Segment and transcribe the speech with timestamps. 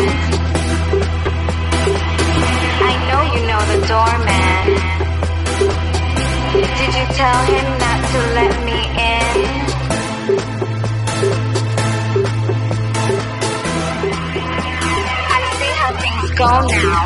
[0.00, 0.02] I
[3.08, 4.62] know you know the doorman.
[6.78, 9.34] Did you tell him not to let me in?
[15.34, 17.02] I see how things go now.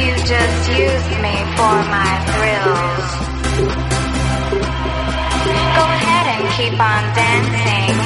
[0.00, 3.08] You just used me for my thrills.
[5.76, 8.00] Go ahead and keep on dancing.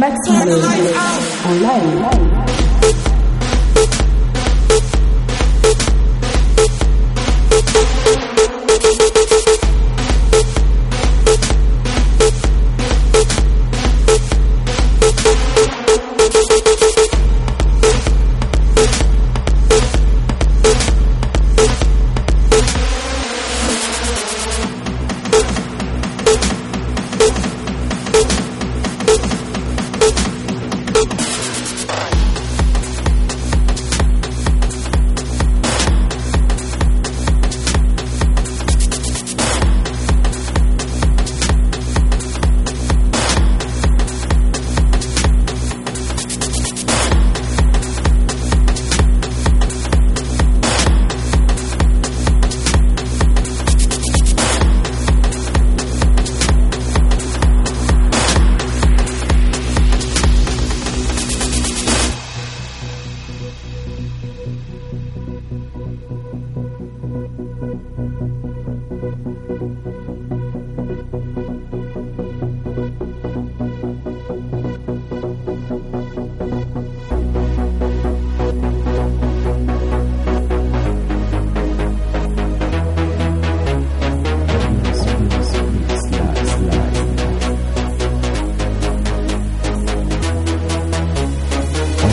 [0.00, 0.16] Max
[1.44, 2.29] Malone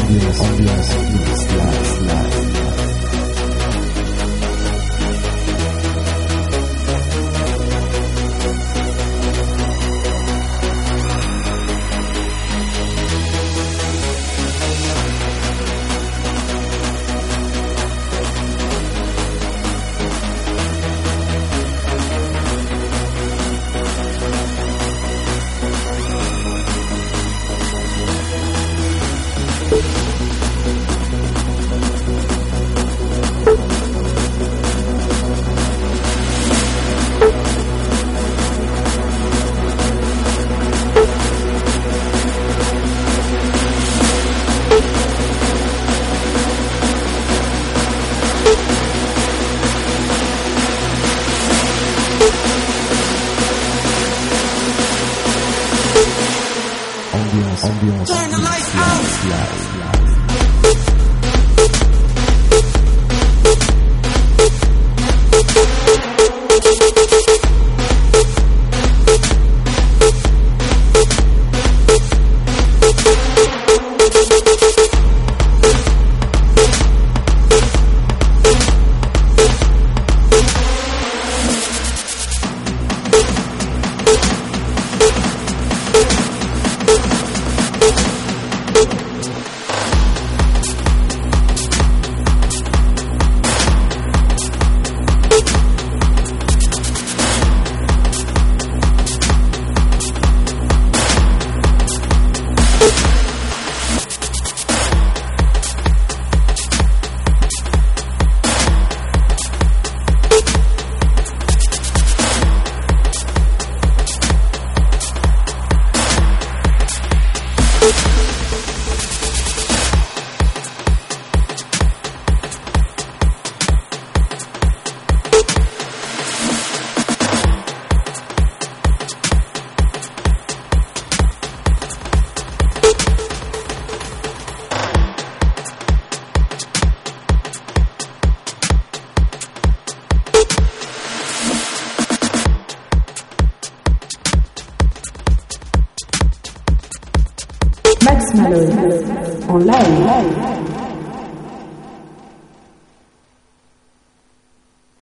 [0.09, 2.26] Yes, yes, yes, yes, yes.